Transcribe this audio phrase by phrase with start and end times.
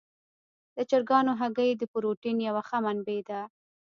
[0.75, 3.41] د چرګانو هګۍ د پروټین یوه ښه منبع ده.